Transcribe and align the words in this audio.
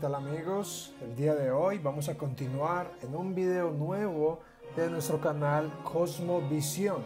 tal 0.00 0.14
amigos? 0.14 0.94
El 1.02 1.16
día 1.16 1.34
de 1.34 1.50
hoy 1.50 1.78
vamos 1.78 2.08
a 2.08 2.16
continuar 2.16 2.92
en 3.02 3.16
un 3.16 3.34
video 3.34 3.72
nuevo 3.72 4.38
de 4.76 4.88
nuestro 4.88 5.20
canal 5.20 5.72
Cosmovisión. 5.82 7.02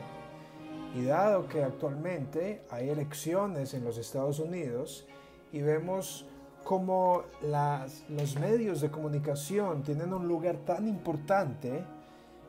Y 0.94 1.04
dado 1.04 1.48
que 1.48 1.64
actualmente 1.64 2.66
hay 2.68 2.90
elecciones 2.90 3.72
en 3.72 3.82
los 3.84 3.96
Estados 3.96 4.40
Unidos 4.40 5.06
y 5.52 5.62
vemos 5.62 6.26
cómo 6.64 7.22
los 7.40 8.38
medios 8.38 8.82
de 8.82 8.90
comunicación 8.90 9.82
tienen 9.82 10.12
un 10.12 10.28
lugar 10.28 10.56
tan 10.58 10.86
importante, 10.86 11.86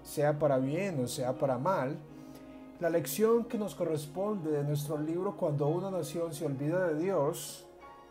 sea 0.02 0.38
para 0.40 0.58
bien 0.58 1.02
o 1.02 1.08
sea 1.08 1.38
para 1.38 1.58
mal, 1.58 1.98
la 2.82 2.90
lección 2.90 3.46
que 3.46 3.58
nos 3.58 3.76
corresponde 3.76 4.52
de 4.52 4.64
nuestro 4.66 4.98
libro 4.98 5.38
Cuando 5.38 5.68
una 5.68 5.90
nación 5.90 6.34
se 6.34 6.46
olvida 6.46 6.88
de 6.88 7.02
Dios 7.02 7.66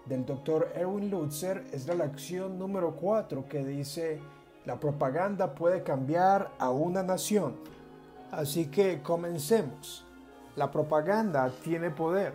del 0.06 0.27
doctor 0.27 0.73
Erwin 0.74 1.11
Lutzer 1.11 1.65
es 1.73 1.87
la 1.87 1.95
lección 1.95 2.59
número 2.59 2.97
4 2.97 3.47
que 3.48 3.65
dice, 3.65 4.20
la 4.65 4.80
propaganda 4.80 5.55
puede 5.55 5.83
cambiar 5.83 6.51
a 6.59 6.70
una 6.70 7.02
nación. 7.02 7.55
Así 8.30 8.66
que 8.66 9.02
comencemos. 9.02 10.05
La 10.57 10.70
propaganda 10.70 11.52
tiene 11.62 11.91
poder. 11.91 12.34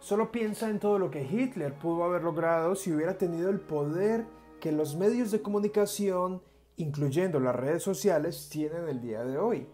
Solo 0.00 0.32
piensa 0.32 0.68
en 0.68 0.80
todo 0.80 0.98
lo 0.98 1.10
que 1.10 1.22
Hitler 1.22 1.74
pudo 1.74 2.04
haber 2.04 2.22
logrado 2.22 2.74
si 2.74 2.92
hubiera 2.92 3.18
tenido 3.18 3.50
el 3.50 3.60
poder 3.60 4.24
que 4.60 4.72
los 4.72 4.96
medios 4.96 5.30
de 5.30 5.42
comunicación, 5.42 6.42
incluyendo 6.76 7.40
las 7.40 7.54
redes 7.54 7.82
sociales, 7.82 8.48
tienen 8.50 8.88
el 8.88 9.00
día 9.00 9.22
de 9.22 9.38
hoy. 9.38 9.68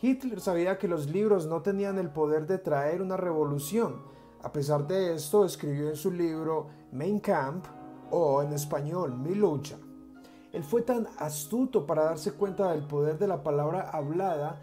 Hitler 0.00 0.40
sabía 0.40 0.78
que 0.78 0.86
los 0.86 1.08
libros 1.08 1.46
no 1.46 1.62
tenían 1.62 1.98
el 1.98 2.10
poder 2.10 2.46
de 2.46 2.58
traer 2.58 3.00
una 3.00 3.16
revolución, 3.16 4.02
a 4.44 4.52
pesar 4.52 4.86
de 4.86 5.14
esto, 5.14 5.46
escribió 5.46 5.88
en 5.88 5.96
su 5.96 6.10
libro 6.10 6.66
Mein 6.94 7.18
Kampf, 7.18 7.68
o 8.12 8.40
en 8.40 8.52
español, 8.52 9.16
Mi 9.18 9.34
lucha. 9.34 9.76
Él 10.52 10.62
fue 10.62 10.82
tan 10.82 11.08
astuto 11.18 11.84
para 11.84 12.04
darse 12.04 12.34
cuenta 12.34 12.70
del 12.70 12.86
poder 12.86 13.18
de 13.18 13.26
la 13.26 13.42
palabra 13.42 13.90
hablada 13.90 14.60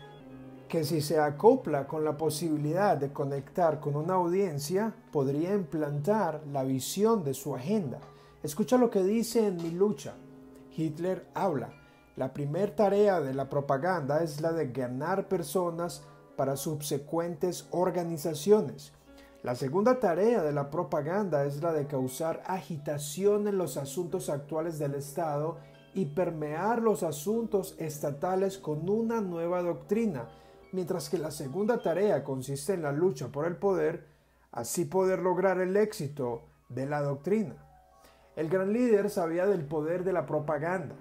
que 0.70 0.86
si 0.86 1.02
se 1.02 1.20
acopla 1.20 1.86
con 1.86 2.06
la 2.06 2.16
posibilidad 2.16 2.96
de 2.96 3.12
conectar 3.12 3.82
con 3.82 3.98
una 3.98 4.14
audiencia, 4.14 4.96
podría 5.12 5.54
implantar 5.54 6.42
la 6.54 6.64
visión 6.64 7.26
de 7.26 7.34
su 7.34 7.54
agenda. 7.54 8.00
Escucha 8.42 8.78
lo 8.78 8.90
que 8.90 9.04
dice 9.04 9.48
en 9.48 9.58
Mi 9.58 9.72
lucha. 9.72 10.14
Hitler 10.74 11.28
habla. 11.34 11.74
La 12.16 12.32
primera 12.32 12.74
tarea 12.74 13.20
de 13.20 13.34
la 13.34 13.50
propaganda 13.50 14.24
es 14.24 14.40
la 14.40 14.54
de 14.54 14.72
ganar 14.72 15.28
personas 15.28 16.04
para 16.38 16.56
subsecuentes 16.56 17.68
organizaciones. 17.72 18.94
La 19.44 19.56
segunda 19.56 20.00
tarea 20.00 20.44
de 20.44 20.52
la 20.52 20.70
propaganda 20.70 21.46
es 21.46 21.64
la 21.64 21.74
de 21.74 21.88
causar 21.88 22.44
agitación 22.46 23.48
en 23.48 23.58
los 23.58 23.76
asuntos 23.76 24.30
actuales 24.30 24.78
del 24.78 24.94
Estado 24.94 25.58
y 25.96 26.06
permear 26.06 26.80
los 26.80 27.02
asuntos 27.02 27.76
estatales 27.80 28.60
con 28.60 28.88
una 28.88 29.20
nueva 29.20 29.64
doctrina, 29.64 30.30
mientras 30.72 31.10
que 31.10 31.18
la 31.18 31.32
segunda 31.32 31.82
tarea 31.82 32.24
consiste 32.24 32.76
en 32.76 32.84
la 32.84 32.92
lucha 32.92 33.30
por 33.30 33.48
el 33.48 33.56
poder, 33.56 34.06
así 34.52 34.86
poder 34.86 35.18
lograr 35.18 35.60
el 35.60 35.76
éxito 35.76 36.44
de 36.70 36.86
la 36.86 37.02
doctrina. 37.02 37.56
El 38.36 38.48
gran 38.48 38.72
líder 38.72 39.10
sabía 39.10 39.48
del 39.48 39.66
poder 39.66 40.04
de 40.04 40.14
la 40.14 40.28
propaganda, 40.28 40.94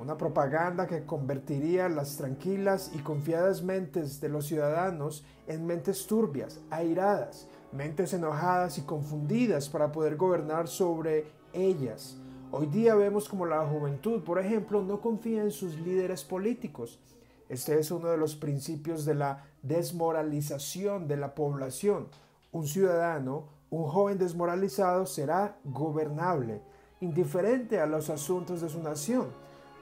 una 0.00 0.18
propaganda 0.18 0.88
que 0.88 1.06
convertiría 1.06 1.88
las 1.88 2.16
tranquilas 2.16 2.90
y 2.92 2.98
confiadas 2.98 3.62
mentes 3.62 4.20
de 4.20 4.30
los 4.30 4.46
ciudadanos 4.46 5.24
en 5.46 5.64
mentes 5.64 6.08
turbias, 6.08 6.60
airadas, 6.70 7.46
mentes 7.74 8.12
enojadas 8.14 8.78
y 8.78 8.82
confundidas 8.82 9.68
para 9.68 9.90
poder 9.90 10.16
gobernar 10.16 10.68
sobre 10.68 11.26
ellas. 11.52 12.16
Hoy 12.52 12.66
día 12.66 12.94
vemos 12.94 13.28
como 13.28 13.46
la 13.46 13.66
juventud, 13.66 14.22
por 14.22 14.38
ejemplo, 14.38 14.80
no 14.82 15.00
confía 15.00 15.42
en 15.42 15.50
sus 15.50 15.74
líderes 15.80 16.22
políticos. 16.22 17.00
Este 17.48 17.78
es 17.78 17.90
uno 17.90 18.08
de 18.08 18.16
los 18.16 18.36
principios 18.36 19.04
de 19.04 19.16
la 19.16 19.44
desmoralización 19.62 21.08
de 21.08 21.16
la 21.16 21.34
población. 21.34 22.06
Un 22.52 22.68
ciudadano, 22.68 23.48
un 23.70 23.88
joven 23.88 24.18
desmoralizado 24.18 25.04
será 25.04 25.56
gobernable, 25.64 26.62
indiferente 27.00 27.80
a 27.80 27.86
los 27.86 28.08
asuntos 28.08 28.60
de 28.60 28.68
su 28.68 28.80
nación. 28.80 29.26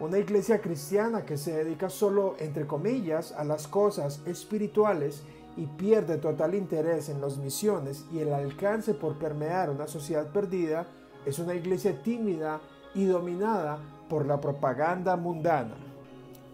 Una 0.00 0.18
iglesia 0.18 0.62
cristiana 0.62 1.26
que 1.26 1.36
se 1.36 1.52
dedica 1.52 1.90
solo, 1.90 2.36
entre 2.38 2.66
comillas, 2.66 3.32
a 3.32 3.44
las 3.44 3.68
cosas 3.68 4.22
espirituales 4.24 5.22
y 5.56 5.66
pierde 5.66 6.18
total 6.18 6.54
interés 6.54 7.08
en 7.08 7.20
las 7.20 7.36
misiones 7.38 8.04
y 8.12 8.20
el 8.20 8.32
alcance 8.32 8.94
por 8.94 9.18
permear 9.18 9.70
una 9.70 9.86
sociedad 9.86 10.30
perdida, 10.32 10.86
es 11.26 11.38
una 11.38 11.54
iglesia 11.54 12.02
tímida 12.02 12.60
y 12.94 13.04
dominada 13.04 13.78
por 14.08 14.26
la 14.26 14.40
propaganda 14.40 15.16
mundana. 15.16 15.74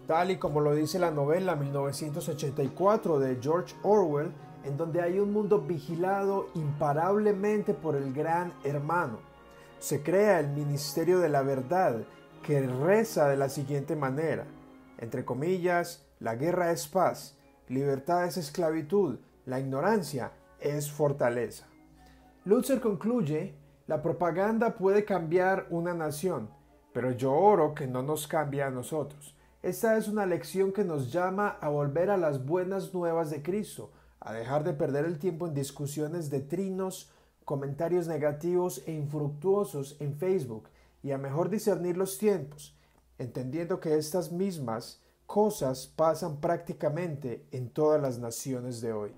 Tal 0.07 0.31
y 0.31 0.37
como 0.37 0.61
lo 0.61 0.73
dice 0.73 0.99
la 0.99 1.11
novela 1.11 1.55
1984 1.55 3.19
de 3.19 3.37
George 3.41 3.75
Orwell, 3.83 4.31
en 4.63 4.75
donde 4.75 5.01
hay 5.01 5.19
un 5.19 5.31
mundo 5.31 5.61
vigilado 5.61 6.47
imparablemente 6.55 7.73
por 7.73 7.95
el 7.95 8.13
gran 8.13 8.53
hermano. 8.63 9.19
Se 9.79 10.03
crea 10.03 10.39
el 10.39 10.49
Ministerio 10.49 11.19
de 11.19 11.29
la 11.29 11.41
Verdad, 11.41 12.01
que 12.43 12.61
reza 12.61 13.27
de 13.27 13.37
la 13.37 13.49
siguiente 13.49 13.95
manera, 13.95 14.45
entre 14.97 15.23
comillas, 15.23 16.05
la 16.19 16.35
guerra 16.35 16.71
es 16.71 16.87
paz, 16.87 17.37
Libertad 17.69 18.25
es 18.25 18.35
esclavitud, 18.37 19.19
la 19.45 19.59
ignorancia 19.59 20.31
es 20.59 20.91
fortaleza. 20.91 21.67
Lutzer 22.43 22.81
concluye, 22.81 23.53
la 23.85 24.01
propaganda 24.01 24.75
puede 24.75 25.05
cambiar 25.05 25.67
una 25.69 25.93
nación, 25.93 26.49
pero 26.93 27.11
yo 27.11 27.31
oro 27.31 27.75
que 27.75 27.85
no 27.85 28.01
nos 28.01 28.27
cambie 28.27 28.63
a 28.63 28.71
nosotros. 28.71 29.35
Esta 29.61 29.97
es 29.97 30.07
una 30.07 30.25
lección 30.25 30.73
que 30.73 30.83
nos 30.83 31.11
llama 31.11 31.59
a 31.61 31.69
volver 31.69 32.09
a 32.09 32.17
las 32.17 32.43
buenas 32.43 32.91
nuevas 32.95 33.29
de 33.29 33.43
Cristo, 33.43 33.91
a 34.19 34.33
dejar 34.33 34.63
de 34.63 34.73
perder 34.73 35.05
el 35.05 35.19
tiempo 35.19 35.45
en 35.45 35.53
discusiones 35.53 36.31
de 36.31 36.39
trinos, 36.39 37.11
comentarios 37.45 38.07
negativos 38.07 38.81
e 38.87 38.93
infructuosos 38.93 39.95
en 39.99 40.15
Facebook 40.15 40.69
y 41.03 41.11
a 41.11 41.19
mejor 41.19 41.51
discernir 41.51 41.97
los 41.97 42.17
tiempos, 42.17 42.75
entendiendo 43.19 43.79
que 43.79 43.95
estas 43.95 44.31
mismas 44.31 45.03
cosas 45.29 45.85
pasan 45.85 46.37
prácticamente 46.37 47.45
en 47.51 47.69
todas 47.69 48.01
las 48.01 48.17
naciones 48.17 48.81
de 48.81 48.93
hoy. 48.93 49.11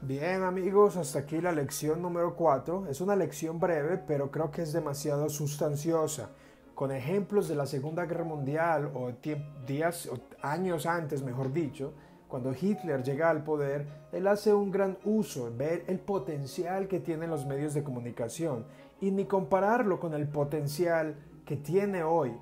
Bien 0.00 0.42
amigos, 0.42 0.96
hasta 0.96 1.18
aquí 1.18 1.42
la 1.42 1.52
lección 1.52 2.00
número 2.00 2.34
4. 2.34 2.86
Es 2.88 3.02
una 3.02 3.14
lección 3.14 3.60
breve, 3.60 3.98
pero 3.98 4.30
creo 4.30 4.50
que 4.50 4.62
es 4.62 4.72
demasiado 4.72 5.28
sustanciosa, 5.28 6.30
con 6.74 6.90
ejemplos 6.90 7.48
de 7.48 7.54
la 7.54 7.66
Segunda 7.66 8.06
Guerra 8.06 8.24
Mundial 8.24 8.92
o 8.94 9.12
días 9.66 10.06
o 10.06 10.16
años 10.40 10.86
antes, 10.86 11.22
mejor 11.22 11.52
dicho, 11.52 11.92
cuando 12.26 12.54
Hitler 12.58 13.02
llega 13.02 13.28
al 13.28 13.44
poder, 13.44 13.86
él 14.10 14.26
hace 14.26 14.54
un 14.54 14.70
gran 14.70 14.96
uso, 15.04 15.52
ver 15.54 15.84
el 15.86 15.98
potencial 15.98 16.88
que 16.88 16.98
tienen 16.98 17.28
los 17.28 17.44
medios 17.44 17.74
de 17.74 17.84
comunicación 17.84 18.64
y 19.02 19.10
ni 19.10 19.26
compararlo 19.26 20.00
con 20.00 20.14
el 20.14 20.26
potencial 20.28 21.14
que 21.44 21.58
tiene 21.58 22.02
hoy, 22.02 22.34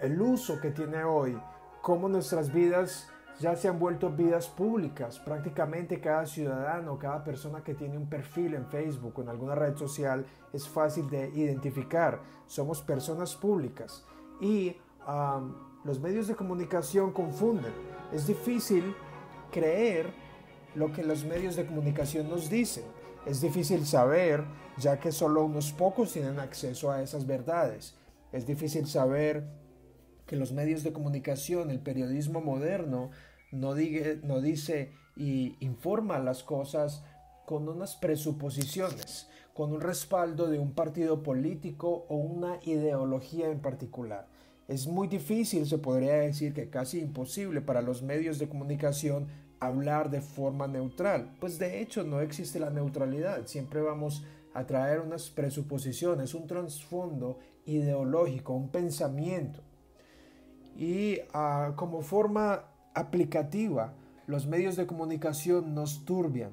el 0.00 0.20
uso 0.20 0.60
que 0.60 0.72
tiene 0.72 1.04
hoy 1.04 1.38
cómo 1.82 2.08
nuestras 2.08 2.52
vidas 2.52 3.08
ya 3.40 3.54
se 3.54 3.68
han 3.68 3.78
vuelto 3.78 4.10
vidas 4.10 4.48
públicas. 4.48 5.18
Prácticamente 5.18 6.00
cada 6.00 6.26
ciudadano, 6.26 6.98
cada 6.98 7.22
persona 7.22 7.62
que 7.62 7.74
tiene 7.74 7.96
un 7.96 8.08
perfil 8.08 8.54
en 8.54 8.66
Facebook 8.66 9.14
o 9.16 9.22
en 9.22 9.28
alguna 9.28 9.54
red 9.54 9.76
social 9.76 10.26
es 10.52 10.68
fácil 10.68 11.08
de 11.08 11.28
identificar. 11.30 12.20
Somos 12.46 12.82
personas 12.82 13.36
públicas 13.36 14.04
y 14.40 14.76
los 15.84 16.00
medios 16.00 16.26
de 16.26 16.34
comunicación 16.34 17.12
confunden. 17.12 17.72
Es 18.12 18.26
difícil 18.26 18.94
creer 19.52 20.12
lo 20.74 20.92
que 20.92 21.04
los 21.04 21.24
medios 21.24 21.56
de 21.56 21.64
comunicación 21.66 22.28
nos 22.28 22.50
dicen. 22.50 22.84
Es 23.24 23.40
difícil 23.40 23.86
saber, 23.86 24.44
ya 24.78 24.98
que 24.98 25.12
solo 25.12 25.44
unos 25.44 25.72
pocos 25.72 26.12
tienen 26.12 26.38
acceso 26.40 26.90
a 26.90 27.02
esas 27.02 27.26
verdades. 27.26 27.94
Es 28.32 28.46
difícil 28.46 28.86
saber 28.86 29.44
que 30.28 30.36
los 30.36 30.52
medios 30.52 30.84
de 30.84 30.92
comunicación, 30.92 31.70
el 31.70 31.80
periodismo 31.80 32.40
moderno, 32.40 33.10
no, 33.50 33.74
no 33.74 34.40
dice 34.40 34.92
y 35.16 35.56
informa 35.58 36.18
las 36.20 36.44
cosas 36.44 37.02
con 37.46 37.66
unas 37.68 37.96
presuposiciones, 37.96 39.26
con 39.54 39.72
un 39.72 39.80
respaldo 39.80 40.48
de 40.48 40.58
un 40.58 40.74
partido 40.74 41.22
político 41.22 42.04
o 42.08 42.16
una 42.16 42.60
ideología 42.62 43.50
en 43.50 43.60
particular. 43.60 44.28
Es 44.68 44.86
muy 44.86 45.08
difícil, 45.08 45.66
se 45.66 45.78
podría 45.78 46.16
decir 46.16 46.52
que 46.52 46.68
casi 46.68 47.00
imposible 47.00 47.62
para 47.62 47.80
los 47.80 48.02
medios 48.02 48.38
de 48.38 48.50
comunicación 48.50 49.28
hablar 49.60 50.10
de 50.10 50.20
forma 50.20 50.68
neutral, 50.68 51.34
pues 51.40 51.58
de 51.58 51.80
hecho 51.80 52.04
no 52.04 52.20
existe 52.20 52.60
la 52.60 52.70
neutralidad, 52.70 53.46
siempre 53.46 53.80
vamos 53.80 54.24
a 54.52 54.66
traer 54.66 55.00
unas 55.00 55.30
presuposiciones, 55.30 56.34
un 56.34 56.46
trasfondo 56.46 57.38
ideológico, 57.64 58.52
un 58.52 58.68
pensamiento 58.68 59.67
y 60.78 61.18
ah, 61.34 61.72
como 61.76 62.02
forma 62.02 62.64
aplicativa 62.94 63.94
los 64.26 64.46
medios 64.46 64.76
de 64.76 64.86
comunicación 64.86 65.74
nos 65.74 66.04
turbian, 66.04 66.52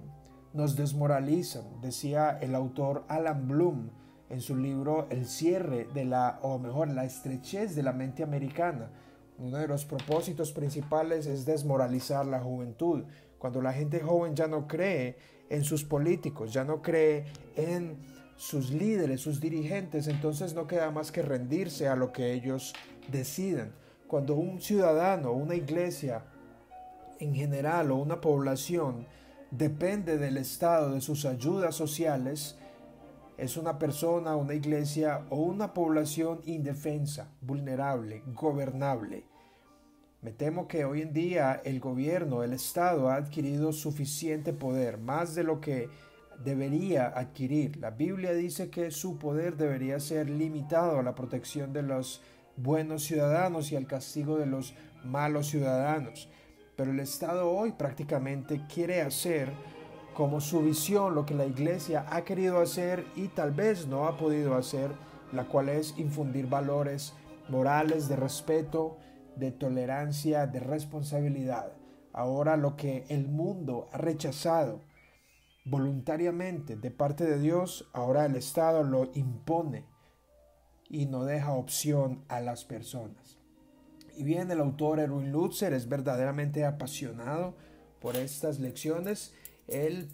nos 0.53 0.75
desmoralizan, 0.75 1.79
decía 1.81 2.37
el 2.41 2.55
autor 2.55 3.05
Alan 3.07 3.47
Bloom 3.47 3.89
en 4.29 4.41
su 4.41 4.55
libro 4.55 5.07
El 5.11 5.27
cierre 5.27 5.87
de 5.93 6.05
la, 6.05 6.39
o 6.41 6.57
mejor, 6.57 6.89
la 6.89 7.05
estrechez 7.05 7.75
de 7.75 7.83
la 7.83 7.93
mente 7.93 8.23
americana. 8.23 8.89
Uno 9.37 9.57
de 9.57 9.67
los 9.67 9.85
propósitos 9.85 10.53
principales 10.53 11.27
es 11.27 11.45
desmoralizar 11.45 12.25
la 12.25 12.39
juventud. 12.39 13.03
Cuando 13.37 13.61
la 13.61 13.73
gente 13.73 13.99
joven 13.99 14.35
ya 14.35 14.47
no 14.47 14.67
cree 14.67 15.17
en 15.49 15.63
sus 15.63 15.83
políticos, 15.83 16.51
ya 16.53 16.63
no 16.63 16.81
cree 16.81 17.25
en 17.55 17.97
sus 18.37 18.71
líderes, 18.71 19.21
sus 19.21 19.39
dirigentes, 19.39 20.07
entonces 20.07 20.55
no 20.55 20.65
queda 20.65 20.89
más 20.89 21.11
que 21.11 21.21
rendirse 21.21 21.87
a 21.87 21.95
lo 21.95 22.11
que 22.11 22.33
ellos 22.33 22.73
decidan. 23.11 23.73
Cuando 24.07 24.35
un 24.35 24.61
ciudadano, 24.61 25.31
una 25.31 25.55
iglesia 25.55 26.23
en 27.19 27.33
general 27.33 27.91
o 27.91 27.95
una 27.95 28.21
población 28.21 29.07
depende 29.49 30.17
del 30.17 30.37
Estado, 30.37 30.93
de 30.93 31.01
sus 31.01 31.25
ayudas 31.25 31.75
sociales, 31.75 32.57
es 33.37 33.57
una 33.57 33.79
persona, 33.79 34.35
una 34.35 34.53
iglesia 34.53 35.25
o 35.29 35.37
una 35.37 35.73
población 35.73 36.41
indefensa, 36.45 37.29
vulnerable, 37.41 38.21
gobernable. 38.27 39.25
Me 40.21 40.31
temo 40.31 40.67
que 40.67 40.85
hoy 40.85 41.01
en 41.01 41.13
día 41.13 41.61
el 41.63 41.79
gobierno, 41.79 42.43
el 42.43 42.53
Estado 42.53 43.09
ha 43.09 43.15
adquirido 43.15 43.73
suficiente 43.73 44.53
poder, 44.53 44.97
más 44.97 45.35
de 45.35 45.43
lo 45.43 45.61
que 45.61 45.89
debería 46.43 47.07
adquirir. 47.07 47.77
La 47.77 47.91
Biblia 47.91 48.33
dice 48.33 48.69
que 48.69 48.91
su 48.91 49.17
poder 49.17 49.57
debería 49.57 49.99
ser 49.99 50.29
limitado 50.29 50.99
a 50.99 51.03
la 51.03 51.15
protección 51.15 51.73
de 51.73 51.81
los 51.81 52.21
buenos 52.57 53.03
ciudadanos 53.03 53.71
y 53.71 53.75
al 53.75 53.87
castigo 53.87 54.37
de 54.37 54.45
los 54.45 54.73
malos 55.03 55.47
ciudadanos. 55.47 56.29
Pero 56.75 56.91
el 56.91 56.99
Estado 56.99 57.49
hoy 57.49 57.71
prácticamente 57.71 58.61
quiere 58.73 59.01
hacer 59.01 59.51
como 60.13 60.39
su 60.39 60.61
visión 60.61 61.15
lo 61.15 61.25
que 61.25 61.35
la 61.35 61.45
iglesia 61.45 62.05
ha 62.09 62.23
querido 62.23 62.59
hacer 62.59 63.05
y 63.15 63.27
tal 63.29 63.51
vez 63.51 63.87
no 63.87 64.07
ha 64.07 64.17
podido 64.17 64.55
hacer, 64.55 64.91
la 65.31 65.45
cual 65.45 65.69
es 65.69 65.97
infundir 65.97 66.47
valores 66.47 67.13
morales 67.49 68.07
de 68.07 68.15
respeto, 68.15 68.97
de 69.35 69.51
tolerancia, 69.51 70.47
de 70.47 70.59
responsabilidad. 70.59 71.73
Ahora 72.13 72.55
lo 72.55 72.77
que 72.77 73.03
el 73.09 73.27
mundo 73.27 73.89
ha 73.91 73.97
rechazado 73.97 74.81
voluntariamente 75.65 76.77
de 76.77 76.91
parte 76.91 77.25
de 77.25 77.39
Dios, 77.39 77.89
ahora 77.91 78.25
el 78.25 78.35
Estado 78.35 78.83
lo 78.83 79.11
impone 79.15 79.94
y 80.89 81.05
no 81.05 81.25
deja 81.25 81.53
opción 81.53 82.23
a 82.27 82.41
las 82.41 82.65
personas. 82.65 83.37
Y 84.15 84.23
bien, 84.23 84.49
el 84.51 84.59
autor 84.59 84.99
Erwin 84.99 85.31
Lutzer 85.31 85.73
es 85.73 85.89
verdaderamente 85.89 86.63
apasionado 86.63 87.55
por 87.99 88.15
estas 88.15 88.59
lecciones. 88.59 89.33
Él, 89.67 90.09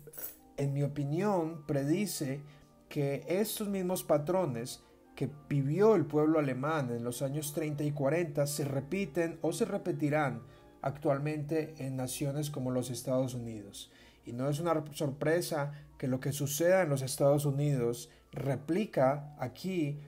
en 0.57 0.73
mi 0.73 0.83
opinión, 0.83 1.65
predice 1.67 2.41
que 2.89 3.23
estos 3.27 3.67
mismos 3.67 4.03
patrones 4.03 4.83
que 5.15 5.29
vivió 5.47 5.95
el 5.95 6.05
pueblo 6.05 6.39
alemán 6.39 6.89
en 6.89 7.03
los 7.03 7.21
años 7.21 7.53
30 7.53 7.83
y 7.83 7.91
40 7.91 8.47
se 8.47 8.65
repiten 8.65 9.37
o 9.41 9.53
se 9.53 9.65
repetirán 9.65 10.41
actualmente 10.81 11.75
en 11.77 11.95
naciones 11.95 12.49
como 12.49 12.71
los 12.71 12.89
Estados 12.89 13.35
Unidos. 13.35 13.91
Y 14.25 14.33
no 14.33 14.49
es 14.49 14.59
una 14.59 14.83
sorpresa 14.93 15.73
que 15.97 16.07
lo 16.07 16.19
que 16.19 16.31
suceda 16.31 16.81
en 16.81 16.89
los 16.89 17.01
Estados 17.01 17.45
Unidos 17.45 18.09
replica 18.31 19.35
aquí 19.39 19.99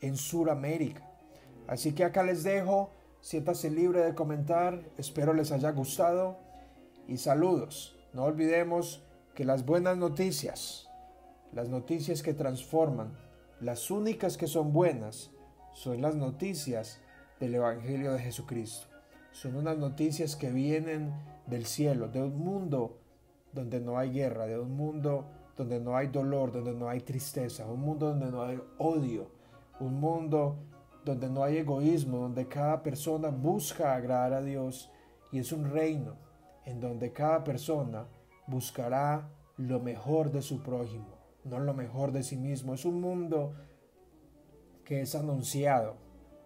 en 0.00 0.16
Sudamérica. 0.16 1.08
Así 1.66 1.92
que 1.92 2.04
acá 2.04 2.22
les 2.22 2.42
dejo 2.42 2.90
Siéntase 3.20 3.70
libre 3.70 4.02
de 4.02 4.14
comentar, 4.14 4.82
espero 4.96 5.34
les 5.34 5.52
haya 5.52 5.70
gustado 5.72 6.38
y 7.06 7.18
saludos. 7.18 7.98
No 8.14 8.24
olvidemos 8.24 9.04
que 9.34 9.44
las 9.44 9.66
buenas 9.66 9.98
noticias, 9.98 10.88
las 11.52 11.68
noticias 11.68 12.22
que 12.22 12.32
transforman, 12.32 13.12
las 13.60 13.90
únicas 13.90 14.38
que 14.38 14.46
son 14.46 14.72
buenas, 14.72 15.30
son 15.74 16.00
las 16.00 16.16
noticias 16.16 16.98
del 17.40 17.56
Evangelio 17.56 18.12
de 18.12 18.20
Jesucristo. 18.20 18.86
Son 19.32 19.54
unas 19.54 19.76
noticias 19.76 20.34
que 20.34 20.50
vienen 20.50 21.12
del 21.46 21.66
cielo, 21.66 22.08
de 22.08 22.22
un 22.22 22.38
mundo 22.38 23.00
donde 23.52 23.80
no 23.80 23.98
hay 23.98 24.12
guerra, 24.12 24.46
de 24.46 24.58
un 24.58 24.74
mundo 24.74 25.26
donde 25.58 25.78
no 25.78 25.94
hay 25.94 26.06
dolor, 26.06 26.52
donde 26.52 26.72
no 26.72 26.88
hay 26.88 27.00
tristeza, 27.00 27.66
un 27.66 27.80
mundo 27.80 28.08
donde 28.08 28.30
no 28.30 28.42
hay 28.42 28.58
odio, 28.78 29.30
un 29.80 29.98
mundo 29.98 30.58
donde 31.04 31.28
no 31.28 31.42
hay 31.42 31.58
egoísmo, 31.58 32.18
donde 32.18 32.46
cada 32.46 32.82
persona 32.82 33.30
busca 33.30 33.94
agradar 33.94 34.34
a 34.34 34.42
Dios 34.42 34.90
y 35.32 35.38
es 35.38 35.52
un 35.52 35.70
reino 35.70 36.16
en 36.64 36.80
donde 36.80 37.12
cada 37.12 37.42
persona 37.42 38.06
buscará 38.46 39.28
lo 39.56 39.80
mejor 39.80 40.30
de 40.30 40.42
su 40.42 40.62
prójimo, 40.62 41.18
no 41.44 41.58
lo 41.58 41.74
mejor 41.74 42.12
de 42.12 42.22
sí 42.22 42.36
mismo. 42.36 42.74
Es 42.74 42.84
un 42.84 43.00
mundo 43.00 43.54
que 44.84 45.00
es 45.00 45.14
anunciado, 45.14 45.96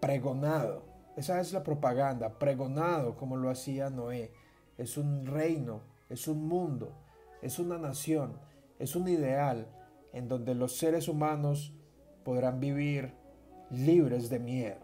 pregonado. 0.01 0.85
Esa 1.17 1.41
es 1.41 1.53
la 1.53 1.63
propaganda, 1.63 2.39
pregonado 2.39 3.17
como 3.17 3.37
lo 3.37 3.51
hacía 3.51 3.91
Noé. 3.91 4.33
Es 4.79 4.97
un 4.97 5.27
reino, 5.27 5.83
es 6.09 6.29
un 6.29 6.47
mundo, 6.47 6.93
es 7.43 7.59
una 7.59 7.79
nación, 7.79 8.39
es 8.79 8.97
un 8.97 9.09
ideal 9.09 9.69
en 10.13 10.29
donde 10.29 10.55
los 10.55 10.77
seres 10.77 11.09
humanos 11.09 11.75
podrán 12.25 12.61
vivir 12.61 13.15
libres 13.79 14.29
de 14.31 14.39
miedo. 14.39 14.79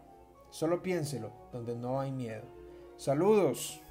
Solo 0.49 0.81
piénselo, 0.81 1.31
donde 1.51 1.75
no 1.75 1.99
hay 1.99 2.11
miedo. 2.11 2.43
Saludos. 2.97 3.81